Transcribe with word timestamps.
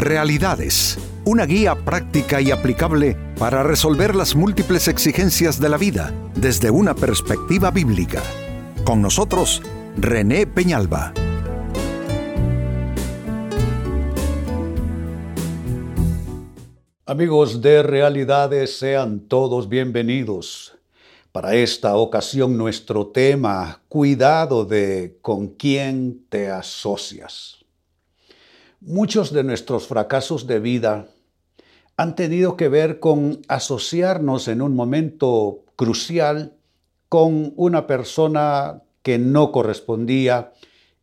Realidades, 0.00 0.96
una 1.26 1.44
guía 1.44 1.74
práctica 1.74 2.40
y 2.40 2.50
aplicable 2.50 3.18
para 3.38 3.62
resolver 3.62 4.16
las 4.16 4.34
múltiples 4.34 4.88
exigencias 4.88 5.60
de 5.60 5.68
la 5.68 5.76
vida 5.76 6.14
desde 6.34 6.70
una 6.70 6.94
perspectiva 6.94 7.70
bíblica. 7.70 8.22
Con 8.82 9.02
nosotros, 9.02 9.60
René 9.98 10.46
Peñalba. 10.46 11.12
Amigos 17.04 17.60
de 17.60 17.82
Realidades, 17.82 18.78
sean 18.78 19.20
todos 19.28 19.68
bienvenidos. 19.68 20.78
Para 21.30 21.54
esta 21.56 21.96
ocasión 21.96 22.56
nuestro 22.56 23.08
tema, 23.08 23.82
cuidado 23.90 24.64
de 24.64 25.18
con 25.20 25.48
quién 25.48 26.24
te 26.30 26.50
asocias. 26.50 27.59
Muchos 28.82 29.30
de 29.34 29.44
nuestros 29.44 29.86
fracasos 29.86 30.46
de 30.46 30.58
vida 30.58 31.08
han 31.98 32.14
tenido 32.16 32.56
que 32.56 32.70
ver 32.70 32.98
con 32.98 33.42
asociarnos 33.46 34.48
en 34.48 34.62
un 34.62 34.74
momento 34.74 35.66
crucial 35.76 36.56
con 37.10 37.52
una 37.56 37.86
persona 37.86 38.82
que 39.02 39.18
no 39.18 39.52
correspondía 39.52 40.54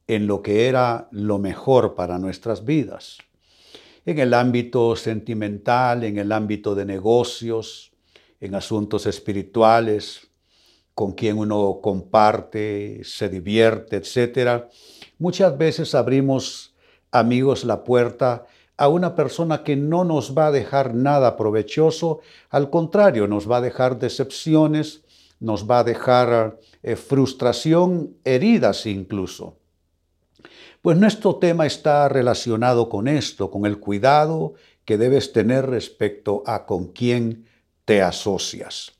en 0.08 0.26
lo 0.26 0.41
que 0.41 0.68
era 0.68 1.08
lo 1.12 1.38
mejor 1.38 1.94
para 1.94 2.18
nuestras 2.18 2.66
vidas. 2.66 3.20
En 4.07 4.18
el 4.18 4.34
ámbito 4.34 4.96
sentimental, 4.96 6.04
en 6.04 6.18
el 6.18 6.32
ámbito 6.32 6.73
de 6.73 6.85
negocios, 6.85 7.91
en 8.41 8.55
asuntos 8.55 9.05
espirituales, 9.05 10.32
con 10.96 11.12
quien 11.12 11.38
uno 11.38 11.77
comparte, 11.84 13.02
se 13.04 13.30
divierte, 13.30 13.98
etc. 13.98 14.63
Muchas 15.20 15.55
veces 15.55 15.94
abrimos 15.94 16.73
amigos, 17.12 17.64
la 17.64 17.84
puerta 17.84 18.46
a 18.78 18.88
una 18.90 19.16
persona 19.16 19.64
que 19.64 19.76
no 19.76 20.04
nos 20.04 20.38
va 20.38 20.48
a 20.48 20.52
dejar 20.52 20.94
nada 20.94 21.36
provechoso, 21.36 22.20
al 22.49 22.70
contrario, 22.70 23.27
nos 23.27 23.49
va 23.49 23.58
a 23.58 23.62
dejar 23.62 23.98
decepciones, 23.98 25.04
nos 25.40 25.70
va 25.70 25.80
a 25.80 25.84
dejar 25.84 26.60
eh, 26.84 26.96
frustración, 26.96 28.18
heridas 28.24 28.86
incluso. 28.86 29.58
Pues 30.82 30.98
nuestro 30.98 31.38
tema 31.38 31.66
está 31.66 32.08
relacionado 32.08 32.88
con 32.88 33.08
esto, 33.08 33.49
con 33.49 33.66
el 33.66 33.80
cuidado 33.80 34.54
que 34.86 34.98
debes 34.98 35.34
tener 35.34 35.66
respecto 35.66 36.44
a 36.46 36.66
con 36.66 36.94
quién 36.94 37.46
te 37.84 38.02
asocias. 38.02 38.96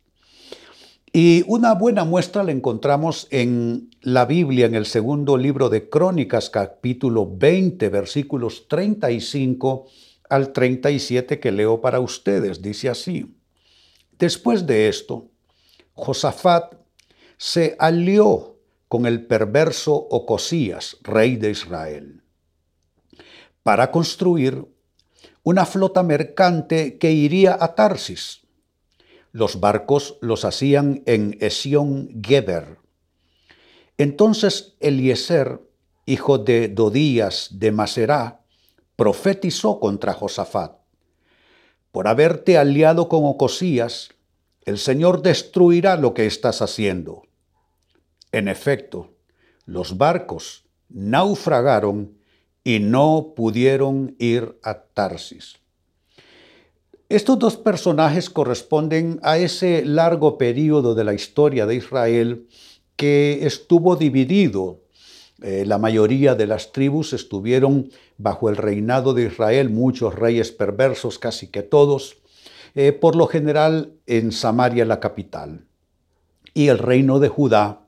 Y 1.20 1.44
una 1.48 1.74
buena 1.74 2.04
muestra 2.04 2.44
la 2.44 2.52
encontramos 2.52 3.26
en 3.32 3.90
la 4.02 4.26
Biblia, 4.26 4.68
en 4.68 4.76
el 4.76 4.86
segundo 4.86 5.36
libro 5.36 5.68
de 5.68 5.90
Crónicas, 5.90 6.52
capítulo 6.52 7.28
20, 7.28 7.90
versículos 7.90 8.68
35 8.68 9.88
al 10.30 10.54
37 10.54 11.40
que 11.40 11.52
leo 11.52 11.82
para 11.82 12.00
ustedes. 12.02 12.62
Dice 12.62 12.90
así, 12.90 13.36
después 14.20 14.68
de 14.68 14.90
esto, 14.90 15.32
Josafat 15.94 16.76
se 17.36 17.76
alió 17.80 18.60
con 18.88 19.08
el 19.08 19.26
perverso 19.26 19.96
Ocosías, 19.96 20.98
rey 21.02 21.36
de 21.36 21.50
Israel, 21.50 22.22
para 23.64 23.90
construir 23.90 24.68
una 25.42 25.66
flota 25.66 26.04
mercante 26.04 27.00
que 27.00 27.12
iría 27.12 27.58
a 27.60 27.74
Tarsis 27.74 28.47
los 29.38 29.60
barcos 29.60 30.18
los 30.20 30.46
hacían 30.46 31.04
en 31.06 31.38
Esión 31.42 32.24
Geber. 32.26 32.80
Entonces 34.00 34.76
Eliezer, 34.80 35.62
hijo 36.08 36.40
de 36.40 36.70
Dodías 36.70 37.50
de 37.52 37.72
Maserá, 37.72 38.42
profetizó 38.96 39.80
contra 39.80 40.14
Josafat. 40.14 40.80
Por 41.92 42.08
haberte 42.08 42.58
aliado 42.58 43.10
con 43.10 43.26
Ocosías, 43.26 44.10
el 44.66 44.80
Señor 44.80 45.22
destruirá 45.22 45.98
lo 45.98 46.16
que 46.16 46.26
estás 46.26 46.64
haciendo. 46.64 47.22
En 48.32 48.48
efecto, 48.48 49.14
los 49.66 50.00
barcos 50.00 50.66
naufragaron 50.90 52.18
y 52.64 52.80
no 52.80 53.34
pudieron 53.36 54.16
ir 54.18 54.58
a 54.64 54.82
Tarsis. 54.82 55.58
Estos 57.10 57.40
dos 57.40 57.56
personajes 57.56 58.30
corresponden 58.30 59.20
a 59.24 59.38
ese 59.38 59.86
largo 59.86 60.38
periodo 60.38 60.94
de 60.94 61.06
la 61.06 61.14
historia 61.14 61.66
de 61.66 61.76
Israel 61.76 62.50
que 62.98 63.46
estuvo 63.48 63.96
dividido. 63.96 64.82
Eh, 65.42 65.64
la 65.66 65.78
mayoría 65.78 66.36
de 66.36 66.48
las 66.48 66.74
tribus 66.74 67.14
estuvieron 67.14 67.90
bajo 68.18 68.50
el 68.50 68.58
reinado 68.58 69.14
de 69.14 69.28
Israel, 69.28 69.70
muchos 69.70 70.16
reyes 70.16 70.52
perversos, 70.52 71.18
casi 71.18 71.48
que 71.48 71.64
todos, 71.64 72.18
eh, 72.76 72.92
por 72.92 73.16
lo 73.16 73.28
general 73.28 73.94
en 74.06 74.34
Samaria 74.34 74.84
la 74.84 75.00
capital. 75.00 75.66
Y 76.54 76.68
el 76.68 76.78
reino 76.78 77.20
de 77.20 77.30
Judá, 77.30 77.88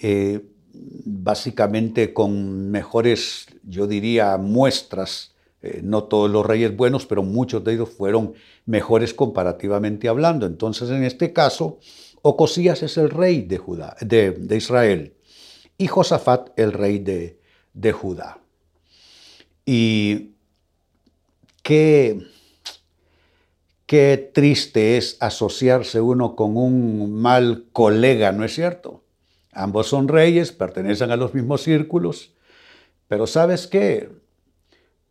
eh, 0.00 0.46
básicamente 0.72 2.14
con 2.14 2.70
mejores, 2.70 3.48
yo 3.64 3.86
diría, 3.86 4.38
muestras 4.38 5.33
eh, 5.64 5.80
no 5.82 6.04
todos 6.04 6.30
los 6.30 6.44
reyes 6.44 6.76
buenos, 6.76 7.06
pero 7.06 7.22
muchos 7.22 7.64
de 7.64 7.72
ellos 7.72 7.88
fueron 7.88 8.34
mejores 8.66 9.14
comparativamente 9.14 10.08
hablando. 10.08 10.44
Entonces, 10.44 10.90
en 10.90 11.02
este 11.04 11.32
caso, 11.32 11.78
Ocosías 12.20 12.82
es 12.82 12.98
el 12.98 13.08
rey 13.08 13.40
de, 13.40 13.56
Judá, 13.56 13.96
Israel 14.50 15.14
y 15.78 15.86
Josafat 15.86 16.50
el 16.58 16.72
rey 16.72 16.98
de, 16.98 17.40
de 17.72 17.92
Judá. 17.92 18.40
Y 19.64 20.34
qué, 21.62 22.26
qué 23.86 24.30
triste 24.34 24.98
es 24.98 25.16
asociarse 25.20 26.02
uno 26.02 26.36
con 26.36 26.58
un 26.58 27.14
mal 27.14 27.68
colega, 27.72 28.32
¿no 28.32 28.44
es 28.44 28.54
cierto? 28.54 29.02
Ambos 29.50 29.86
son 29.86 30.08
reyes, 30.08 30.52
pertenecen 30.52 31.10
a 31.10 31.16
los 31.16 31.32
mismos 31.32 31.62
círculos, 31.62 32.34
pero 33.08 33.26
¿sabes 33.26 33.66
qué? 33.66 34.23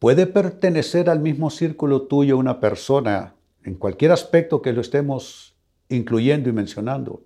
Puede 0.04 0.28
pertenecer 0.28 1.10
al 1.10 1.22
mismo 1.22 1.50
círculo 1.50 2.02
tuyo 2.02 2.38
una 2.38 2.60
persona 2.60 3.36
en 3.64 3.76
cualquier 3.76 4.12
aspecto 4.12 4.62
que 4.62 4.74
lo 4.74 4.82
estemos 4.82 5.56
incluyendo 5.88 6.50
y 6.50 6.52
mencionando, 6.52 7.22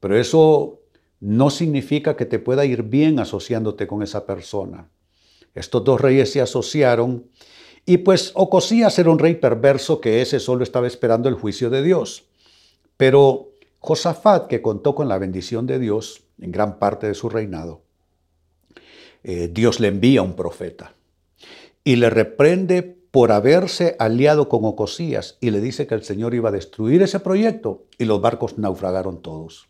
pero 0.00 0.16
eso 0.16 0.80
no 1.20 1.50
significa 1.50 2.16
que 2.16 2.24
te 2.24 2.38
pueda 2.38 2.64
ir 2.64 2.84
bien 2.84 3.18
asociándote 3.18 3.86
con 3.86 4.02
esa 4.02 4.24
persona. 4.24 4.88
Estos 5.54 5.84
dos 5.84 6.00
reyes 6.00 6.32
se 6.32 6.40
asociaron 6.40 7.26
y 7.84 7.98
pues 7.98 8.32
Ocosías 8.36 8.98
era 8.98 9.10
un 9.10 9.18
rey 9.18 9.34
perverso 9.34 10.00
que 10.00 10.22
ese 10.22 10.40
solo 10.40 10.62
estaba 10.62 10.86
esperando 10.86 11.28
el 11.28 11.34
juicio 11.34 11.68
de 11.68 11.82
Dios. 11.82 12.24
Pero 12.96 13.50
Josafat, 13.80 14.46
que 14.46 14.62
contó 14.62 14.94
con 14.94 15.08
la 15.08 15.18
bendición 15.18 15.66
de 15.66 15.78
Dios 15.78 16.22
en 16.40 16.52
gran 16.52 16.78
parte 16.78 17.06
de 17.06 17.12
su 17.12 17.28
reinado, 17.28 17.82
eh, 19.24 19.50
Dios 19.52 19.78
le 19.78 19.88
envía 19.88 20.22
un 20.22 20.32
profeta 20.32 20.94
y 21.84 21.96
le 21.96 22.10
reprende 22.10 22.82
por 23.12 23.30
haberse 23.30 23.94
aliado 23.98 24.48
con 24.48 24.64
Ocosías 24.64 25.36
y 25.40 25.50
le 25.50 25.60
dice 25.60 25.86
que 25.86 25.94
el 25.94 26.02
Señor 26.02 26.34
iba 26.34 26.48
a 26.48 26.52
destruir 26.52 27.02
ese 27.02 27.20
proyecto 27.20 27.84
y 27.98 28.06
los 28.06 28.20
barcos 28.20 28.58
naufragaron 28.58 29.20
todos. 29.20 29.68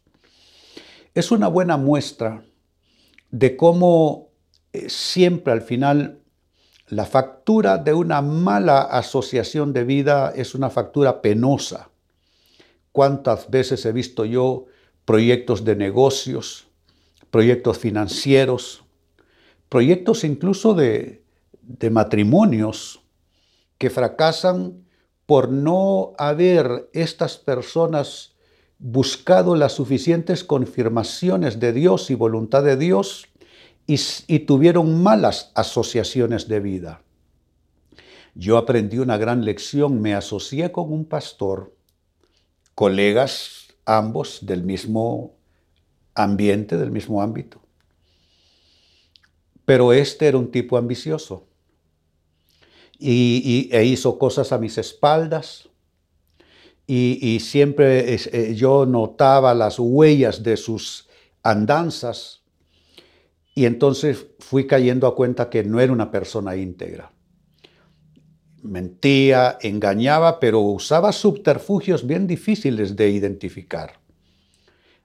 Es 1.15 1.31
una 1.31 1.49
buena 1.49 1.77
muestra 1.77 2.45
de 3.31 3.57
cómo 3.57 4.29
eh, 4.73 4.89
siempre 4.89 5.53
al 5.53 5.63
final 5.63 6.21
la 6.87 7.05
factura 7.05 7.79
de 7.79 7.95
una 7.95 8.23
mala 8.23 8.83
asociación 8.83 9.73
de 9.73 9.85
vida 9.85 10.33
es 10.37 10.55
una 10.55 10.71
factura 10.71 11.21
penosa. 11.23 11.91
¿Cuántas 12.93 13.51
veces 13.51 13.85
he 13.87 13.93
visto 13.93 14.25
yo 14.25 14.67
proyectos 15.05 15.65
de 15.65 15.75
negocios, 15.75 16.69
proyectos 17.31 17.79
financieros, 17.79 18.85
proyectos 19.69 20.23
incluso 20.23 20.75
de, 20.75 21.22
de 21.63 21.91
matrimonios 21.91 23.01
que 23.79 23.91
fracasan 23.91 24.85
por 25.27 25.51
no 25.51 26.13
haber 26.19 26.89
estas 26.93 27.39
personas 27.39 28.35
buscado 28.79 29.55
las 29.57 29.73
suficientes 29.73 30.45
confirmaciones 30.45 31.61
de 31.61 31.73
Dios 31.73 32.11
y 32.11 32.15
voluntad 32.15 32.65
de 32.65 32.77
Dios 32.77 33.27
y, 33.87 33.99
y, 34.27 34.41
tuvieron 34.41 35.03
malas 35.03 35.53
asociaciones 35.55 36.49
de 36.49 36.61
vida. 36.61 37.03
Yo 38.35 38.57
aprendí 38.57 38.99
una 38.99 39.17
gran 39.19 39.45
lección, 39.45 40.01
me 40.01 40.15
asocié 40.15 40.73
con 40.73 40.93
un 40.93 41.05
pastor, 41.05 41.75
colegas 42.75 43.69
ambos 43.85 44.47
del 44.47 44.63
mismo 44.63 45.35
ambiente, 46.15 46.77
del 46.77 46.91
mismo 46.91 47.23
ámbito. 47.23 47.61
Pero 49.65 49.93
este 49.93 50.27
era 50.27 50.39
un 50.39 50.51
tipo 50.51 50.77
ambicioso 50.77 51.49
y, 53.03 53.69
e 53.73 53.85
hizo 53.85 54.19
cosas 54.19 54.53
a 54.53 54.59
mis 54.59 54.79
espaldas. 54.79 55.69
Y, 56.87 57.41
siempre 57.41 58.15
eh, 58.15 58.55
yo 58.55 58.85
notaba 58.85 59.55
las 59.55 59.79
huellas 59.79 60.43
de 60.43 60.57
sus 60.57 61.09
andanzas. 61.43 62.43
Y 63.55 63.65
entonces 63.65 64.27
fui 64.41 64.67
cayendo 64.67 65.07
a 65.07 65.15
cuenta 65.15 65.49
que 65.49 65.65
no 65.65 65.81
era 65.81 65.93
una 65.93 66.11
persona 66.11 66.57
íntegra. 66.57 67.13
mentía, 68.63 69.59
engañaba, 69.61 70.39
pero 70.39 70.61
usaba 70.61 71.13
subterfugios 71.13 72.07
bien 72.07 72.27
difíciles 72.27 72.95
de 72.95 73.11
identificar. 73.11 74.01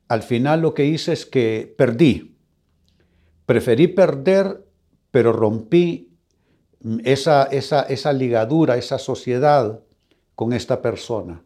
Al 0.08 0.24
final 0.24 0.62
lo 0.62 0.74
que 0.74 0.86
hice 0.86 1.14
es 1.14 1.26
que 1.26 1.74
perdí. 1.78 2.36
Preferí 3.46 3.88
perder, 3.88 4.64
pero 5.10 5.34
rompí 5.34 6.07
esa, 7.04 7.44
esa, 7.46 7.82
esa 7.84 8.14
ligadura, 8.14 8.78
esa 8.78 9.00
sociedad 9.00 9.80
con 10.36 10.54
esta 10.54 10.82
persona. 10.82 11.44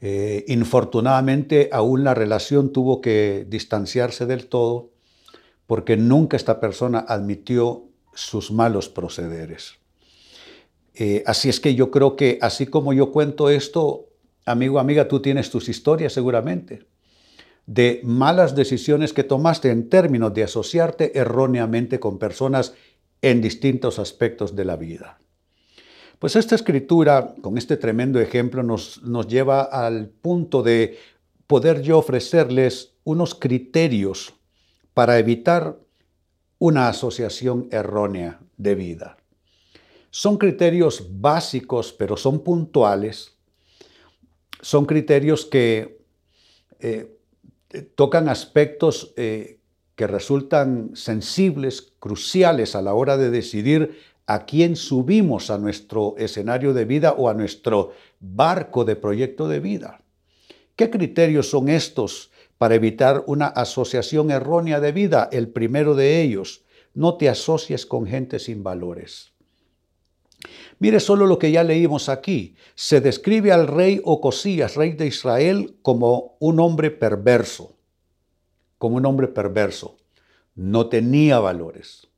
Eh, 0.00 0.44
infortunadamente, 0.48 1.70
aún 1.72 2.04
la 2.04 2.14
relación 2.14 2.72
tuvo 2.72 3.00
que 3.00 3.46
distanciarse 3.48 4.26
del 4.26 4.46
todo 4.46 4.90
porque 5.66 5.96
nunca 5.96 6.36
esta 6.36 6.60
persona 6.60 7.04
admitió 7.08 7.84
sus 8.14 8.50
malos 8.50 8.88
procederes. 8.88 9.74
Eh, 10.94 11.22
así 11.26 11.48
es 11.48 11.60
que 11.60 11.74
yo 11.74 11.90
creo 11.90 12.16
que 12.16 12.38
así 12.40 12.66
como 12.66 12.92
yo 12.92 13.10
cuento 13.10 13.50
esto, 13.50 14.06
amigo, 14.44 14.78
amiga, 14.78 15.08
tú 15.08 15.20
tienes 15.20 15.50
tus 15.50 15.68
historias 15.68 16.12
seguramente 16.12 16.86
de 17.66 18.00
malas 18.04 18.54
decisiones 18.54 19.12
que 19.12 19.24
tomaste 19.24 19.70
en 19.70 19.88
términos 19.88 20.32
de 20.32 20.44
asociarte 20.44 21.18
erróneamente 21.18 21.98
con 21.98 22.18
personas 22.18 22.74
en 23.26 23.40
distintos 23.40 23.98
aspectos 23.98 24.54
de 24.54 24.64
la 24.64 24.76
vida. 24.76 25.18
Pues 26.20 26.36
esta 26.36 26.54
escritura, 26.54 27.34
con 27.42 27.58
este 27.58 27.76
tremendo 27.76 28.20
ejemplo, 28.20 28.62
nos, 28.62 29.02
nos 29.02 29.26
lleva 29.26 29.62
al 29.62 30.08
punto 30.08 30.62
de 30.62 30.96
poder 31.48 31.82
yo 31.82 31.98
ofrecerles 31.98 32.94
unos 33.02 33.34
criterios 33.34 34.32
para 34.94 35.18
evitar 35.18 35.76
una 36.58 36.88
asociación 36.88 37.68
errónea 37.72 38.38
de 38.56 38.76
vida. 38.76 39.16
Son 40.10 40.38
criterios 40.38 41.04
básicos, 41.20 41.92
pero 41.92 42.16
son 42.16 42.44
puntuales. 42.44 43.36
Son 44.62 44.86
criterios 44.86 45.44
que 45.44 45.98
eh, 46.78 47.18
tocan 47.96 48.28
aspectos 48.28 49.12
eh, 49.16 49.58
que 49.96 50.06
resultan 50.06 50.90
sensibles, 50.94 51.92
cruciales 51.98 52.76
a 52.76 52.82
la 52.82 52.94
hora 52.94 53.16
de 53.16 53.30
decidir 53.30 53.98
a 54.26 54.44
quién 54.44 54.76
subimos 54.76 55.50
a 55.50 55.58
nuestro 55.58 56.14
escenario 56.18 56.74
de 56.74 56.84
vida 56.84 57.12
o 57.12 57.28
a 57.28 57.34
nuestro 57.34 57.92
barco 58.20 58.84
de 58.84 58.96
proyecto 58.96 59.48
de 59.48 59.60
vida. 59.60 60.02
¿Qué 60.76 60.90
criterios 60.90 61.50
son 61.50 61.68
estos 61.68 62.30
para 62.58 62.74
evitar 62.74 63.24
una 63.26 63.46
asociación 63.46 64.30
errónea 64.30 64.80
de 64.80 64.92
vida. 64.92 65.28
El 65.32 65.48
primero 65.48 65.94
de 65.94 66.22
ellos, 66.22 66.64
no 66.94 67.16
te 67.16 67.28
asocies 67.28 67.84
con 67.84 68.06
gente 68.06 68.38
sin 68.38 68.62
valores. 68.62 69.32
Mire 70.78 71.00
solo 71.00 71.26
lo 71.26 71.38
que 71.38 71.50
ya 71.50 71.64
leímos 71.64 72.08
aquí. 72.08 72.54
Se 72.74 73.00
describe 73.00 73.52
al 73.52 73.66
rey 73.66 74.00
Ocosías, 74.04 74.74
rey 74.74 74.92
de 74.92 75.06
Israel, 75.06 75.76
como 75.82 76.36
un 76.38 76.60
hombre 76.60 76.90
perverso, 76.90 77.75
como 78.78 78.96
un 78.96 79.06
hombre 79.06 79.28
perverso. 79.28 79.96
No 80.54 80.88
tenía 80.88 81.38
valores. 81.38 82.08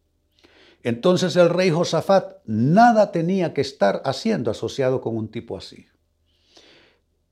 Entonces 0.82 1.36
el 1.36 1.50
rey 1.50 1.70
Josafat 1.70 2.36
nada 2.44 3.12
tenía 3.12 3.52
que 3.52 3.60
estar 3.60 4.00
haciendo 4.04 4.50
asociado 4.50 5.00
con 5.00 5.16
un 5.16 5.28
tipo 5.28 5.56
así. 5.56 5.86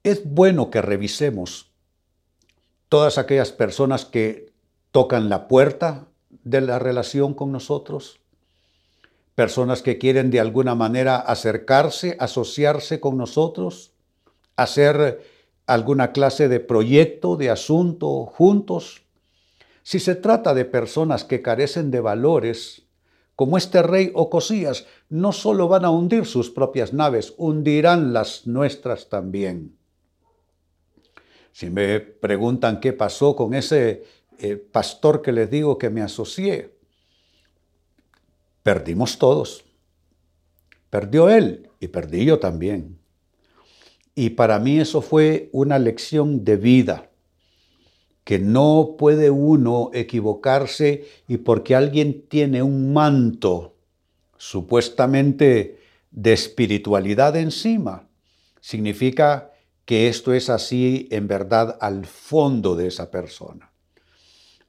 Es 0.02 0.25
bueno 0.25 0.70
que 0.70 0.82
revisemos 0.82 1.73
todas 2.88 3.19
aquellas 3.19 3.52
personas 3.52 4.05
que 4.05 4.52
tocan 4.90 5.28
la 5.28 5.49
puerta 5.49 6.08
de 6.44 6.61
la 6.61 6.78
relación 6.78 7.34
con 7.34 7.52
nosotros, 7.52 8.20
personas 9.34 9.82
que 9.82 9.99
quieren 9.99 10.31
de 10.31 10.40
alguna 10.40 10.75
manera 10.75 11.17
acercarse, 11.17 12.17
asociarse 12.20 13.00
con 13.00 13.17
nosotros, 13.17 13.93
hacer 14.56 15.23
alguna 15.67 16.12
clase 16.12 16.49
de 16.49 16.61
proyecto, 16.61 17.37
de 17.37 17.50
asunto 17.50 18.26
juntos. 18.26 19.02
Si 19.87 20.00
se 20.00 20.17
trata 20.17 20.53
de 20.53 20.65
personas 20.65 21.23
que 21.23 21.43
carecen 21.43 21.93
de 21.93 22.00
valores, 22.00 22.88
como 23.37 23.56
este 23.56 23.85
rey 23.85 24.11
Ocosías, 24.15 24.85
no 25.09 25.31
solo 25.31 25.69
van 25.69 25.85
a 25.85 25.91
hundir 25.91 26.27
sus 26.27 26.50
propias 26.50 26.93
naves, 26.93 27.35
hundirán 27.37 28.12
las 28.12 28.49
nuestras 28.49 29.09
también. 29.09 29.77
Si 31.53 31.71
me 31.71 32.00
preguntan 32.00 32.81
qué 32.81 32.93
pasó 32.94 33.37
con 33.37 33.55
ese 33.55 34.03
eh, 34.41 34.56
pastor 34.56 35.23
que 35.23 35.31
les 35.31 35.49
digo 35.53 35.79
que 35.79 35.88
me 35.88 36.03
asocié, 36.03 36.75
perdimos 38.65 39.21
todos. 39.21 39.67
Perdió 40.91 41.31
él 41.31 41.71
y 41.79 41.87
perdí 41.87 42.25
yo 42.25 42.41
también. 42.41 42.99
Y 44.17 44.31
para 44.31 44.59
mí 44.59 44.81
eso 44.81 45.00
fue 45.00 45.49
una 45.53 45.79
lección 45.79 46.44
de 46.44 46.56
vida, 46.56 47.09
que 48.26 48.40
no 48.40 48.96
puede 48.99 49.31
uno 49.31 49.90
equivocarse 49.94 51.06
y 51.28 51.37
porque 51.37 51.76
alguien 51.76 52.26
tiene 52.28 52.61
un 52.61 52.93
manto 52.93 53.76
supuestamente 54.37 55.78
de 56.11 56.32
espiritualidad 56.32 57.37
encima, 57.37 58.08
significa 58.61 59.52
que 59.84 60.08
esto 60.08 60.34
es 60.34 60.50
así 60.50 61.06
en 61.12 61.28
verdad 61.28 61.78
al 61.81 62.05
fondo 62.05 62.75
de 62.75 62.88
esa 62.88 63.12
persona. 63.12 63.70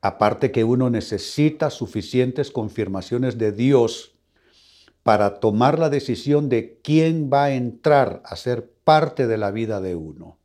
Aparte 0.02 0.52
que 0.52 0.64
uno 0.64 0.92
necesita 0.92 1.72
suficientes 1.72 2.52
confirmaciones 2.52 3.40
de 3.40 3.54
Dios 3.54 4.14
para 5.02 5.40
tomar 5.40 5.80
la 5.80 5.90
decisión 5.90 6.48
de 6.48 6.80
quién 6.84 7.32
va 7.34 7.46
a 7.46 7.54
entrar 7.56 8.22
a 8.24 8.36
ser 8.36 8.72
parte 8.84 9.26
de 9.26 9.40
la 9.40 9.50
vida 9.50 9.82
de 9.82 9.96
uno. 9.96 10.38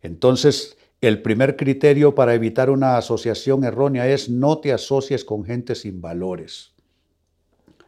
Entonces, 0.00 0.76
el 1.00 1.22
primer 1.22 1.56
criterio 1.56 2.14
para 2.14 2.34
evitar 2.34 2.68
una 2.68 2.98
asociación 2.98 3.64
errónea 3.64 4.06
es 4.08 4.28
no 4.28 4.58
te 4.58 4.72
asocies 4.72 5.24
con 5.24 5.44
gente 5.44 5.74
sin 5.74 6.00
valores. 6.02 6.72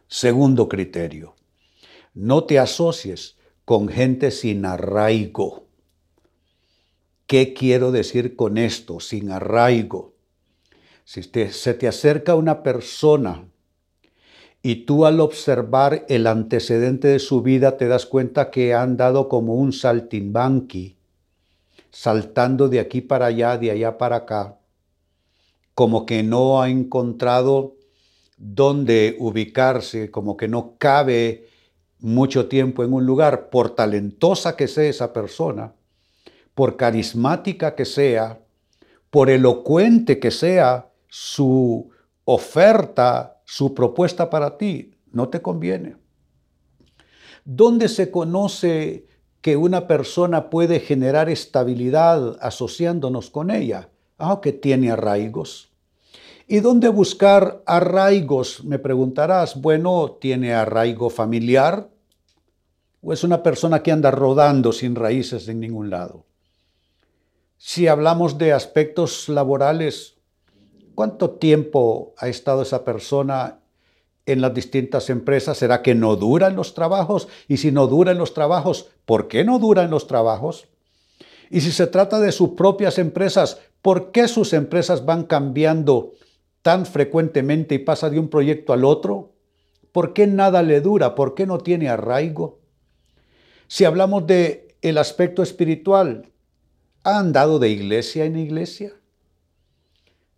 Segundo 0.07 0.67
criterio, 0.67 1.35
no 2.13 2.45
te 2.45 2.57
asocies 2.57 3.37
con 3.65 3.87
gente 3.87 4.31
sin 4.31 4.65
arraigo. 4.65 5.67
¿Qué 7.27 7.53
quiero 7.53 7.91
decir 7.91 8.35
con 8.35 8.57
esto? 8.57 8.99
Sin 8.99 9.31
arraigo. 9.31 10.13
Si 11.05 11.21
se 11.23 11.73
te 11.73 11.87
acerca 11.87 12.35
una 12.35 12.63
persona 12.63 13.45
y 14.61 14.85
tú 14.85 15.05
al 15.05 15.19
observar 15.19 16.05
el 16.09 16.25
antecedente 16.25 17.09
de 17.09 17.19
su 17.19 17.41
vida 17.41 17.77
te 17.77 17.87
das 17.87 18.05
cuenta 18.05 18.49
que 18.49 18.73
ha 18.73 18.81
andado 18.81 19.29
como 19.29 19.55
un 19.55 19.73
saltimbanqui, 19.73 20.97
saltando 21.93 22.69
de 22.69 22.79
aquí 22.79 23.01
para 23.01 23.27
allá, 23.27 23.57
de 23.57 23.69
allá 23.69 23.97
para 23.99 24.17
acá, 24.17 24.57
como 25.75 26.05
que 26.07 26.23
no 26.23 26.61
ha 26.61 26.69
encontrado 26.69 27.75
dónde 28.35 29.15
ubicarse, 29.19 30.09
como 30.09 30.35
que 30.35 30.47
no 30.47 30.75
cabe 30.79 31.47
mucho 31.99 32.47
tiempo 32.47 32.83
en 32.83 32.93
un 32.93 33.05
lugar, 33.05 33.49
por 33.49 33.75
talentosa 33.75 34.57
que 34.57 34.67
sea 34.67 34.89
esa 34.89 35.13
persona, 35.13 35.75
por 36.55 36.77
carismática 36.77 37.75
que 37.75 37.85
sea, 37.85 38.41
por 39.11 39.29
elocuente 39.29 40.19
que 40.19 40.31
sea 40.31 40.89
su 41.07 41.91
oferta, 42.25 43.39
su 43.45 43.75
propuesta 43.75 44.31
para 44.31 44.57
ti, 44.57 44.95
no 45.11 45.29
te 45.29 45.43
conviene. 45.43 45.95
¿Dónde 47.45 47.87
se 47.87 48.09
conoce 48.09 49.05
que 49.43 49.57
una 49.57 49.87
persona 49.87 50.49
puede 50.49 50.79
generar 50.79 51.29
estabilidad 51.29 52.37
asociándonos 52.39 53.29
con 53.29 53.51
ella? 53.51 53.89
Ah, 54.17 54.39
que 54.41 54.53
tiene 54.53 54.89
arraigos. 54.89 55.69
¿Y 56.47 56.61
dónde 56.61 56.87
buscar 56.87 57.61
arraigos? 57.65 58.63
Me 58.63 58.79
preguntarás. 58.79 59.59
Bueno, 59.61 60.17
¿tiene 60.21 60.53
arraigo 60.53 61.09
familiar? 61.09 61.89
¿O 63.01 63.11
es 63.11 63.25
una 63.25 63.43
persona 63.43 63.83
que 63.83 63.91
anda 63.91 64.11
rodando 64.11 64.71
sin 64.71 64.95
raíces 64.95 65.49
en 65.49 65.59
ningún 65.59 65.89
lado? 65.89 66.25
Si 67.57 67.89
hablamos 67.89 68.37
de 68.37 68.53
aspectos 68.53 69.27
laborales, 69.27 70.15
¿cuánto 70.95 71.31
tiempo 71.31 72.13
ha 72.17 72.29
estado 72.29 72.61
esa 72.61 72.85
persona 72.85 73.59
en 74.25 74.41
las 74.41 74.53
distintas 74.53 75.09
empresas? 75.09 75.57
¿Será 75.57 75.81
que 75.81 75.95
no 75.95 76.15
duran 76.15 76.55
los 76.55 76.73
trabajos? 76.73 77.27
Y 77.47 77.57
si 77.57 77.71
no 77.71 77.87
duran 77.87 78.17
los 78.17 78.33
trabajos, 78.33 78.89
¿por 79.05 79.27
qué 79.27 79.43
no 79.43 79.59
duran 79.59 79.89
los 79.89 80.07
trabajos? 80.07 80.67
Y 81.49 81.61
si 81.61 81.71
se 81.71 81.87
trata 81.87 82.19
de 82.19 82.31
sus 82.31 82.49
propias 82.49 82.97
empresas, 82.97 83.59
¿por 83.81 84.11
qué 84.11 84.27
sus 84.27 84.53
empresas 84.53 85.05
van 85.05 85.23
cambiando 85.23 86.13
tan 86.61 86.85
frecuentemente 86.85 87.75
y 87.75 87.79
pasa 87.79 88.09
de 88.09 88.19
un 88.19 88.29
proyecto 88.29 88.73
al 88.73 88.85
otro? 88.85 89.33
¿Por 89.91 90.13
qué 90.13 90.27
nada 90.27 90.63
le 90.63 90.81
dura? 90.81 91.15
¿Por 91.15 91.35
qué 91.35 91.45
no 91.45 91.59
tiene 91.59 91.89
arraigo? 91.89 92.59
Si 93.67 93.85
hablamos 93.85 94.25
de 94.25 94.75
el 94.81 94.97
aspecto 94.97 95.43
espiritual, 95.43 96.33
¿Ha 97.05 97.19
andado 97.19 97.59
de 97.59 97.67
iglesia 97.67 98.23
en 98.23 98.37
iglesia? 98.37 98.93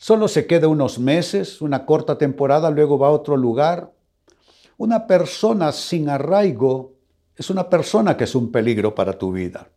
Solo 0.06 0.28
se 0.28 0.46
queda 0.46 0.68
unos 0.68 1.00
meses, 1.00 1.64
una 1.64 1.84
corta 1.88 2.16
temporada, 2.20 2.70
luego 2.70 3.00
va 3.00 3.08
a 3.08 3.10
otro 3.10 3.36
lugar. 3.36 3.92
Una 4.78 5.08
persona 5.08 5.72
sin 5.72 6.10
arraigo 6.10 6.94
es 7.36 7.50
una 7.50 7.68
persona 7.72 8.16
que 8.16 8.26
es 8.26 8.36
un 8.36 8.52
peligro 8.52 8.94
para 8.94 9.18
tu 9.18 9.32
vida. 9.32 9.68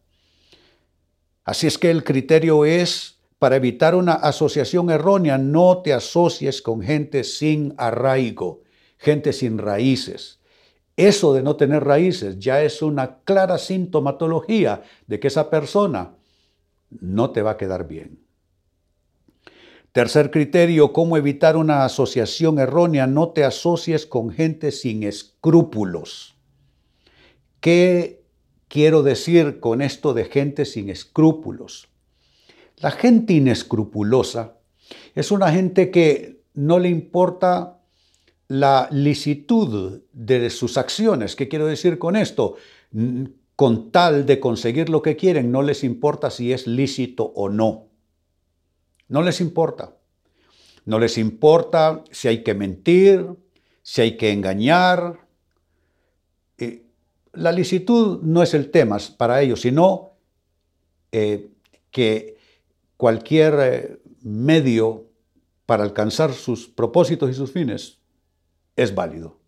Así 1.45 1.67
es 1.67 1.79
que 1.79 1.91
el 1.91 2.05
criterio 2.05 2.67
es, 2.67 3.21
para 3.39 3.57
evitar 3.57 3.95
una 3.95 4.13
asociación 4.13 4.91
errónea, 4.91 5.39
no 5.39 5.81
te 5.81 5.95
asocies 5.95 6.61
con 6.61 6.83
gente 6.83 7.25
sin 7.25 7.73
arraigo, 7.79 8.61
gente 8.99 9.33
sin 9.33 9.57
raíces. 9.57 10.41
Eso 10.95 11.33
de 11.33 11.43
no 11.43 11.57
tener 11.57 11.85
raíces 11.85 12.39
ya 12.39 12.61
es 12.61 12.83
una 12.83 13.21
clara 13.21 13.57
sintomatología 13.57 14.83
de 15.07 15.21
que 15.21 15.29
esa 15.29 15.49
persona 15.49 16.17
no 16.91 17.31
te 17.31 17.41
va 17.41 17.53
a 17.53 17.57
quedar 17.57 17.89
bien. 17.89 18.28
Tercer 19.93 20.31
criterio, 20.31 20.93
cómo 20.93 21.17
evitar 21.17 21.57
una 21.57 21.85
asociación 21.85 22.59
errónea. 22.59 23.07
No 23.07 23.31
te 23.31 23.45
asocies 23.45 24.07
con 24.07 24.31
gente 24.31 24.71
sin 24.71 25.03
escrúpulos. 25.03 26.37
¿Qué 27.61 28.23
quiero 28.69 29.03
decir 29.03 29.61
con 29.61 29.83
esto 29.83 30.15
de 30.15 30.25
gente 30.25 30.65
sin 30.65 30.91
escrúpulos? 30.91 31.89
La 32.77 32.91
gente 32.93 33.33
inescrupulosa 33.33 34.59
es 35.15 35.33
una 35.33 35.51
gente 35.51 35.91
que 35.91 36.43
no 36.55 36.79
le 36.79 36.89
importa 36.89 37.81
la 38.47 38.89
licitud 38.93 40.03
de 40.13 40.51
sus 40.51 40.79
acciones. 40.79 41.35
¿Qué 41.35 41.49
quiero 41.49 41.67
decir 41.67 41.99
con 41.99 42.15
esto? 42.15 42.57
Con 43.57 43.91
tal 43.91 44.27
de 44.27 44.39
conseguir 44.39 44.89
lo 44.89 45.03
que 45.03 45.17
quieren, 45.17 45.51
no 45.51 45.63
les 45.63 45.83
importa 45.83 46.31
si 46.31 46.53
es 46.53 46.67
lícito 46.67 47.25
o 47.25 47.49
no. 47.49 47.88
No 49.09 49.23
les 49.23 49.41
importa. 49.41 49.97
No 50.85 50.99
les 50.99 51.19
importa 51.19 52.03
si 52.11 52.29
hay 52.29 52.43
que 52.43 52.55
mentir, 52.55 53.27
si 53.83 54.03
hay 54.03 54.17
que 54.17 54.33
engañar. 54.33 55.27
la 57.33 57.53
licitud 57.53 58.21
no 58.23 58.43
es 58.43 58.55
el 58.55 58.71
tema 58.71 58.99
para 59.17 59.41
ellos, 59.43 59.61
sino 59.61 60.13
eh, 61.13 61.51
que 61.91 62.37
cualquier 62.97 63.55
eh, 63.61 64.03
medio 64.23 65.07
para 65.67 65.85
alcanzar 65.85 66.33
sus 66.33 66.67
propósitos 66.67 67.31
y 67.31 67.35
sus 67.35 67.53
fines 67.53 67.99
es 68.75 68.95
válido. 68.95 69.39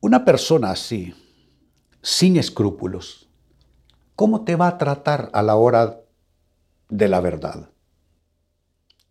Una 0.00 0.24
persona 0.24 0.70
así, 0.70 1.14
sin 2.02 2.36
escrúpulos, 2.36 3.28
¿cómo 4.14 4.44
te 4.44 4.54
va 4.54 4.68
a 4.68 4.78
tratar 4.78 5.30
a 5.32 5.42
la 5.42 5.56
hora 5.56 6.00
de 6.88 7.08
la 7.08 7.20
verdad. 7.20 7.70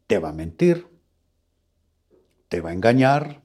Te 0.07 0.19
va 0.19 0.29
a 0.29 0.33
mentir, 0.33 0.87
te 2.47 2.61
va 2.61 2.69
a 2.69 2.73
engañar, 2.73 3.41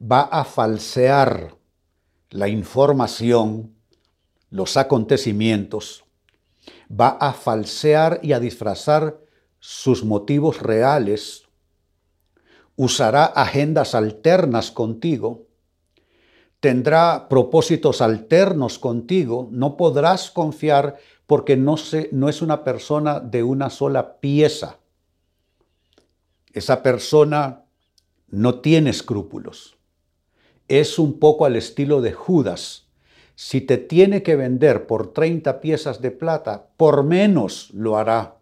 va 0.00 0.22
a 0.22 0.44
falsear 0.44 1.56
la 2.30 2.48
información, 2.48 3.74
los 4.50 4.76
acontecimientos, 4.76 6.04
va 6.90 7.08
a 7.08 7.32
falsear 7.32 8.20
y 8.22 8.32
a 8.32 8.40
disfrazar 8.40 9.20
sus 9.60 10.04
motivos 10.04 10.60
reales, 10.60 11.48
usará 12.76 13.24
agendas 13.24 13.94
alternas 13.94 14.70
contigo, 14.70 15.46
tendrá 16.60 17.28
propósitos 17.28 18.00
alternos 18.00 18.78
contigo, 18.78 19.48
no 19.50 19.76
podrás 19.76 20.30
confiar 20.30 20.96
porque 21.26 21.56
no, 21.56 21.76
es 21.76 22.42
una 22.42 22.64
persona 22.64 23.20
de 23.20 23.42
una 23.42 23.70
sola 23.70 24.20
pieza. 24.20 24.78
Esa 26.52 26.82
persona 26.82 27.64
no 28.28 28.60
tiene 28.60 28.90
escrúpulos. 28.90 29.76
Es 30.68 30.98
un 30.98 31.18
poco 31.18 31.46
al 31.46 31.56
estilo 31.56 32.00
de 32.00 32.12
Judas. 32.12 32.86
Si 33.34 33.60
te 33.60 33.78
tiene 33.78 34.22
que 34.22 34.36
vender 34.36 34.86
por 34.86 35.12
30 35.12 35.60
piezas 35.60 36.00
de 36.00 36.10
plata, 36.10 36.68
por 36.76 37.02
menos 37.04 37.70
lo 37.72 37.96
hará. 37.96 38.36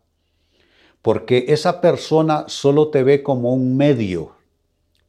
Porque 1.00 1.46
esa 1.48 1.80
persona 1.80 2.44
solo 2.48 2.88
te 2.88 3.02
ve 3.02 3.22
como 3.22 3.54
un 3.54 3.76
medio 3.76 4.36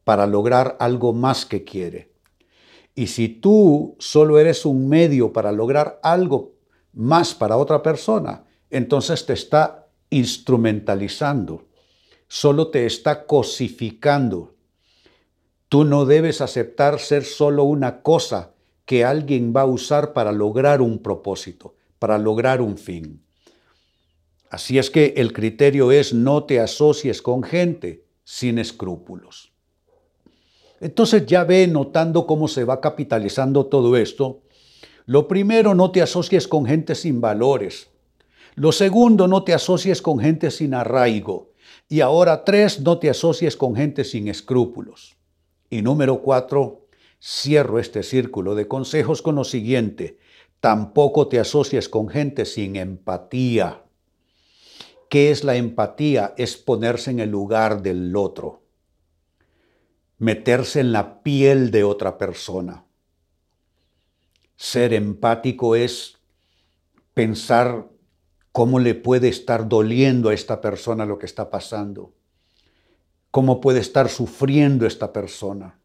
para 0.03 0.25
lograr 0.27 0.77
algo 0.79 1.13
más 1.13 1.45
que 1.45 1.63
quiere. 1.63 2.11
Y 2.95 3.07
si 3.07 3.27
tú 3.27 3.95
solo 3.99 4.39
eres 4.39 4.65
un 4.65 4.87
medio 4.87 5.33
para 5.33 5.51
lograr 5.51 5.99
algo 6.03 6.52
más 6.93 7.33
para 7.33 7.57
otra 7.57 7.81
persona, 7.81 8.43
entonces 8.69 9.25
te 9.25 9.33
está 9.33 9.87
instrumentalizando, 10.09 11.65
solo 12.27 12.69
te 12.69 12.85
está 12.85 13.25
cosificando. 13.25 14.55
Tú 15.69 15.83
no 15.83 16.05
debes 16.05 16.41
aceptar 16.41 16.99
ser 16.99 17.23
solo 17.23 17.63
una 17.63 18.01
cosa 18.01 18.53
que 18.85 19.03
alguien 19.03 19.53
va 19.55 19.61
a 19.61 19.65
usar 19.65 20.13
para 20.13 20.31
lograr 20.31 20.81
un 20.81 20.99
propósito, 20.99 21.75
para 21.99 22.17
lograr 22.17 22.61
un 22.61 22.77
fin. 22.77 23.23
Así 24.49 24.77
es 24.77 24.91
que 24.91 25.15
el 25.17 25.33
criterio 25.33 25.91
es 25.91 26.13
no 26.13 26.43
te 26.43 26.59
asocies 26.59 27.23
con 27.23 27.41
gente 27.41 28.05
sin 28.23 28.59
escrúpulos. 28.59 29.51
Entonces 30.79 31.25
ya 31.25 31.43
ve 31.43 31.65
notando 31.65 32.27
cómo 32.27 32.47
se 32.47 32.63
va 32.63 32.79
capitalizando 32.79 33.65
todo 33.65 33.97
esto, 33.97 34.42
lo 35.05 35.27
primero, 35.27 35.75
no 35.75 35.91
te 35.91 36.01
asocies 36.01 36.47
con 36.47 36.65
gente 36.65 36.95
sin 36.95 37.19
valores. 37.19 37.89
Lo 38.55 38.71
segundo, 38.71 39.27
no 39.27 39.43
te 39.43 39.53
asocies 39.53 40.01
con 40.01 40.19
gente 40.19 40.51
sin 40.51 40.73
arraigo. 40.73 41.51
Y 41.89 42.01
ahora 42.01 42.45
tres, 42.45 42.79
no 42.79 42.99
te 42.99 43.09
asocies 43.09 43.57
con 43.57 43.75
gente 43.75 44.03
sin 44.03 44.27
escrúpulos. 44.27 45.17
Y 45.69 45.81
número 45.81 46.21
cuatro, 46.21 46.87
cierro 47.19 47.79
este 47.79 48.03
círculo 48.03 48.55
de 48.55 48.67
consejos 48.67 49.21
con 49.21 49.35
lo 49.35 49.43
siguiente. 49.43 50.19
Tampoco 50.59 51.27
te 51.27 51.39
asocies 51.39 51.89
con 51.89 52.07
gente 52.07 52.45
sin 52.45 52.75
empatía. 52.75 53.83
¿Qué 55.09 55.31
es 55.31 55.43
la 55.43 55.55
empatía? 55.55 56.33
Es 56.37 56.55
ponerse 56.57 57.11
en 57.11 57.19
el 57.19 57.29
lugar 57.29 57.81
del 57.81 58.15
otro. 58.15 58.61
Meterse 60.17 60.79
en 60.79 60.93
la 60.93 61.21
piel 61.21 61.69
de 61.71 61.83
otra 61.83 62.17
persona. 62.17 62.85
Ser 64.63 64.93
empático 64.93 65.75
es 65.75 66.19
pensar 67.13 67.89
cómo 68.53 68.79
le 68.79 68.95
puede 68.95 69.27
estar 69.27 69.67
doliendo 69.67 70.29
a 70.29 70.33
esta 70.33 70.61
persona 70.61 71.05
lo 71.05 71.19
que 71.19 71.25
está 71.25 71.49
pasando, 71.49 72.13
cómo 73.29 73.59
puede 73.59 73.81
estar 73.81 74.07
sufriendo 74.07 74.87
esta 74.87 75.11
persona, 75.11 75.81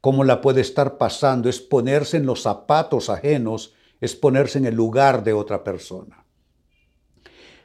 cómo 0.00 0.24
la 0.24 0.40
puede 0.40 0.62
estar 0.62 0.98
pasando, 0.98 1.48
es 1.48 1.60
ponerse 1.60 2.16
en 2.16 2.26
los 2.26 2.42
zapatos 2.42 3.08
ajenos, 3.08 3.72
es 4.00 4.16
ponerse 4.16 4.58
en 4.58 4.66
el 4.66 4.74
lugar 4.74 5.22
de 5.22 5.34
otra 5.34 5.62
persona. 5.62 6.26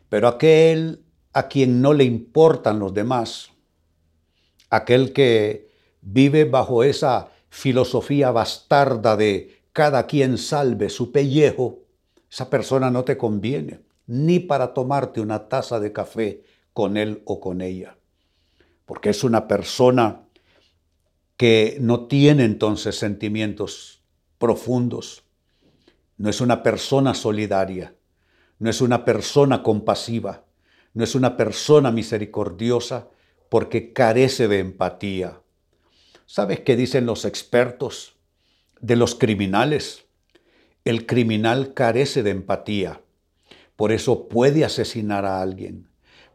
Pero 0.08 0.27
aquel 0.27 1.03
a 1.34 1.48
quien 1.48 1.82
no 1.82 1.94
le 1.94 2.03
importan 2.03 2.77
los 2.77 2.94
demás, 2.94 3.53
aquel 4.70 5.13
que 5.13 5.72
vive 6.01 6.46
bajo 6.46 6.84
esa 6.84 7.32
filosofía 7.50 8.29
bastarda 8.29 9.17
de 9.17 9.56
cada 9.77 10.07
quien 10.07 10.39
salve 10.39 10.89
su 10.89 11.12
pellejo, 11.12 11.84
esa 12.31 12.50
persona 12.50 12.89
no 12.89 13.03
te 13.03 13.15
conviene, 13.15 13.81
ni 14.07 14.39
para 14.39 14.74
tomarte 14.74 15.22
una 15.22 15.50
taza 15.50 15.79
de 15.79 15.93
café 15.93 16.41
con 16.74 16.98
él 16.98 17.22
o 17.25 17.39
con 17.39 17.62
ella, 17.62 17.96
porque 18.88 19.12
es 19.12 19.24
una 19.24 19.48
persona 19.48 20.24
que 21.38 21.77
no 21.79 22.07
tiene 22.07 22.43
entonces 22.43 22.98
sentimientos 22.98 24.01
profundos, 24.39 25.25
no 26.17 26.31
es 26.31 26.41
una 26.41 26.63
persona 26.63 27.13
solidaria, 27.13 27.93
no 28.57 28.72
es 28.72 28.81
una 28.81 29.05
persona 29.05 29.62
compasiva, 29.62 30.43
no 30.96 31.03
es 31.03 31.13
una 31.13 31.38
persona 31.38 31.91
misericordiosa, 31.91 33.10
porque 33.48 33.93
carece 33.93 34.48
de 34.48 34.57
empatía. 34.57 35.39
¿Sabes 36.25 36.62
qué 36.62 36.75
dicen 36.75 37.05
los 37.05 37.25
expertos? 37.25 38.16
De 38.81 38.96
los 38.96 39.15
criminales. 39.15 40.05
El 40.86 41.05
criminal 41.05 41.74
carece 41.74 42.24
de 42.24 42.31
empatía. 42.31 43.01
Por 43.75 43.91
eso 43.91 44.27
puede 44.27 44.65
asesinar 44.65 45.25
a 45.25 45.41
alguien. 45.41 45.88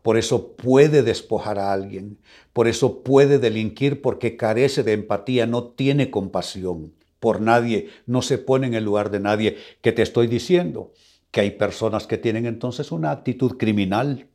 Por 0.02 0.16
eso 0.18 0.56
puede 0.56 1.02
despojar 1.02 1.58
a 1.58 1.72
alguien. 1.72 2.18
Por 2.52 2.68
eso 2.68 3.02
puede 3.02 3.38
delinquir 3.38 4.02
porque 4.02 4.36
carece 4.36 4.82
de 4.82 4.92
empatía, 4.92 5.46
no 5.46 5.64
tiene 5.64 6.10
compasión 6.10 6.92
por 7.22 7.40
nadie, 7.40 7.88
no 8.04 8.20
se 8.20 8.36
pone 8.36 8.66
en 8.66 8.74
el 8.74 8.84
lugar 8.84 9.12
de 9.12 9.20
nadie. 9.20 9.56
¿Qué 9.80 9.92
te 9.92 10.02
estoy 10.02 10.26
diciendo? 10.26 10.92
Que 11.30 11.42
hay 11.42 11.52
personas 11.52 12.08
que 12.08 12.18
tienen 12.18 12.46
entonces 12.46 12.90
una 12.90 13.12
actitud 13.12 13.56
criminal, 13.56 14.26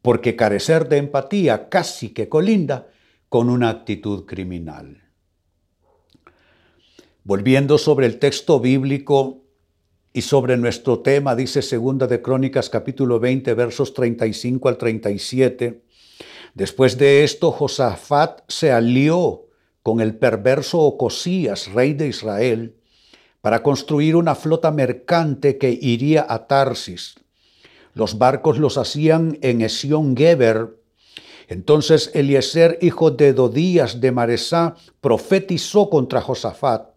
porque 0.00 0.34
carecer 0.34 0.88
de 0.88 0.96
empatía 0.96 1.68
casi 1.68 2.14
que 2.14 2.30
colinda 2.30 2.88
con 3.28 3.50
una 3.50 3.68
actitud 3.68 4.24
criminal. 4.24 5.05
Volviendo 7.26 7.76
sobre 7.76 8.06
el 8.06 8.20
texto 8.20 8.60
bíblico 8.60 9.42
y 10.12 10.22
sobre 10.22 10.56
nuestro 10.56 11.00
tema, 11.00 11.34
dice 11.34 11.60
Segunda 11.60 12.06
de 12.06 12.22
Crónicas 12.22 12.70
capítulo 12.70 13.18
20 13.18 13.52
versos 13.54 13.94
35 13.94 14.68
al 14.68 14.78
37. 14.78 15.82
Después 16.54 16.96
de 16.98 17.24
esto, 17.24 17.50
Josafat 17.50 18.42
se 18.46 18.70
alió 18.70 19.46
con 19.82 20.00
el 20.00 20.14
perverso 20.14 20.78
Ocosías, 20.78 21.72
rey 21.72 21.94
de 21.94 22.06
Israel, 22.06 22.76
para 23.40 23.60
construir 23.60 24.14
una 24.14 24.36
flota 24.36 24.70
mercante 24.70 25.58
que 25.58 25.76
iría 25.82 26.24
a 26.28 26.46
Tarsis. 26.46 27.16
Los 27.92 28.18
barcos 28.18 28.58
los 28.58 28.78
hacían 28.78 29.36
en 29.42 29.62
Esión 29.62 30.16
Geber. 30.16 30.78
Entonces 31.48 32.12
Eliezer, 32.14 32.78
hijo 32.82 33.10
de 33.10 33.32
Dodías 33.32 34.00
de 34.00 34.12
Maresá, 34.12 34.76
profetizó 35.00 35.90
contra 35.90 36.20
Josafat. 36.20 36.94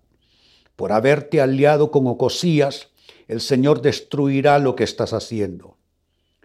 Por 0.79 0.93
haberte 0.93 1.41
aliado 1.41 1.91
con 1.91 2.07
Ocosías, 2.07 2.87
el 3.27 3.41
Señor 3.41 3.81
destruirá 3.81 4.59
lo 4.59 4.77
que 4.77 4.85
estás 4.85 5.11
haciendo. 5.11 5.75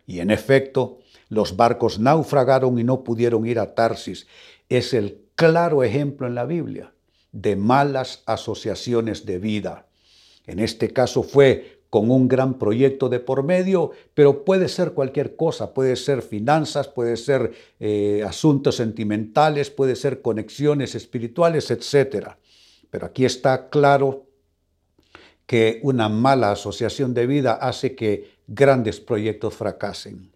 Y 0.08 0.18
en 0.18 0.32
efecto, 0.32 0.98
los 1.28 1.54
barcos 1.54 2.00
naufragaron 2.00 2.76
y 2.80 2.82
no 2.82 3.04
pudieron 3.04 3.46
ir 3.46 3.60
a 3.60 3.76
Tarsis. 3.76 4.26
Es 4.68 4.92
el 4.92 5.20
claro 5.36 5.84
ejemplo 5.84 6.26
en 6.26 6.34
la 6.34 6.46
Biblia 6.46 6.92
de 7.30 7.54
malas 7.54 8.24
asociaciones 8.26 9.24
de 9.24 9.38
vida. 9.38 9.86
En 10.48 10.58
este 10.58 10.92
caso 10.92 11.22
fue 11.22 11.82
con 11.88 12.10
un 12.10 12.26
gran 12.26 12.58
proyecto 12.58 13.08
de 13.08 13.20
por 13.20 13.44
medio, 13.44 13.92
pero 14.14 14.44
puede 14.44 14.66
ser 14.68 14.94
cualquier 14.94 15.36
cosa, 15.36 15.72
puede 15.72 15.94
ser 15.94 16.22
finanzas, 16.22 16.88
puede 16.88 17.16
ser 17.16 17.52
eh, 17.78 18.24
asuntos 18.26 18.74
sentimentales, 18.74 19.70
puede 19.70 19.94
ser 19.94 20.22
conexiones 20.22 20.96
espirituales, 20.96 21.70
etc. 21.70 22.30
Pero 22.94 23.06
aquí 23.06 23.24
está 23.24 23.70
claro 23.70 24.28
que 25.46 25.80
una 25.82 26.08
mala 26.08 26.52
asociación 26.52 27.12
de 27.12 27.26
vida 27.26 27.54
hace 27.54 27.96
que 27.96 28.36
grandes 28.46 29.00
proyectos 29.00 29.54
fracasen. 29.54 30.30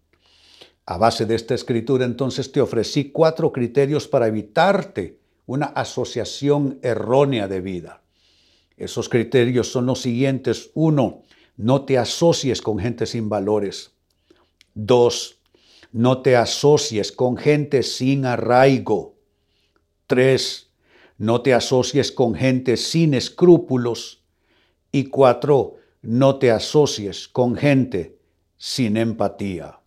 A 0.85 0.97
base 0.97 1.25
de 1.25 1.35
esta 1.35 1.55
escritura 1.55 2.03
entonces 2.03 2.51
te 2.51 2.59
ofrecí 2.59 3.13
cuatro 3.13 3.53
criterios 3.53 4.09
para 4.09 4.27
evitarte 4.27 5.21
una 5.45 5.67
asociación 5.67 6.79
errónea 6.81 7.47
de 7.47 7.61
vida. 7.61 8.01
Esos 8.75 9.07
criterios 9.07 9.71
son 9.71 9.85
los 9.85 10.01
siguientes. 10.01 10.71
Uno, 10.73 11.23
no 11.55 11.85
te 11.85 11.97
asocies 11.97 12.61
con 12.61 12.77
gente 12.77 13.05
sin 13.05 13.29
valores. 13.29 13.93
Dos, 14.73 15.39
no 15.93 16.21
te 16.21 16.35
asocies 16.35 17.13
con 17.13 17.37
gente 17.37 17.83
sin 17.83 18.25
arraigo. 18.25 19.15
Tres, 20.07 20.68
no 21.19 21.41
te 21.41 21.53
asocies 21.53 22.11
con 22.11 22.33
gente 22.33 22.77
sin 22.77 23.13
escrúpulos. 23.13 24.23
Y 24.91 25.05
cuatro, 25.05 25.75
no 26.01 26.37
te 26.37 26.49
asocies 26.49 27.27
con 27.27 27.55
gente 27.55 28.17
sin 28.57 28.97
empatía. 28.97 29.81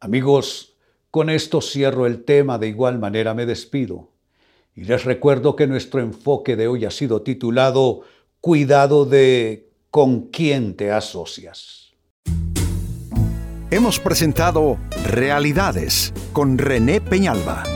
Amigos, 0.00 0.76
con 1.10 1.28
esto 1.28 1.60
cierro 1.60 2.06
el 2.06 2.24
tema, 2.24 2.58
de 2.58 2.68
igual 2.68 2.98
manera 2.98 3.34
me 3.34 3.46
despido. 3.46 4.12
Y 4.74 4.84
les 4.84 5.04
recuerdo 5.04 5.56
que 5.56 5.66
nuestro 5.66 6.00
enfoque 6.00 6.54
de 6.54 6.68
hoy 6.68 6.84
ha 6.84 6.90
sido 6.90 7.22
titulado 7.22 8.02
Cuidado 8.40 9.06
de 9.06 9.70
con 9.90 10.28
quién 10.28 10.76
te 10.76 10.92
asocias. 10.92 11.94
Hemos 13.72 13.98
presentado 13.98 14.78
Realidades 15.04 16.12
con 16.32 16.58
René 16.58 17.00
Peñalba. 17.00 17.75